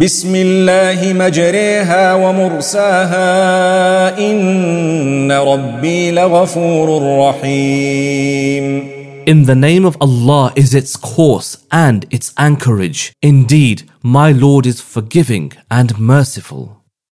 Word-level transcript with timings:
بسم 0.00 0.34
الله 0.34 1.12
مجريها 1.12 2.14
ومرساها 2.14 3.28
إن 4.18 5.32
ربي 5.32 6.10
لغفور 6.10 7.18
رحيم 7.28 8.88
In 9.26 9.44
the 9.44 9.56
name 9.56 9.84
of 9.84 9.96
Allah 10.00 10.52
is 10.54 10.72
its 10.72 10.96
course 10.96 11.56
and 11.72 12.06
its 12.10 12.32
anchorage. 12.38 13.12
Indeed, 13.22 13.90
my 14.04 14.30
Lord 14.30 14.66
is 14.66 14.80
forgiving 14.80 15.52
and 15.68 15.98
merciful. 15.98 16.77